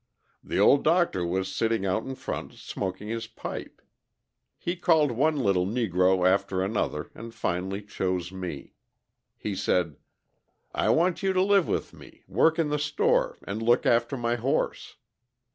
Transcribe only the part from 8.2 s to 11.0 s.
me. He said: "'I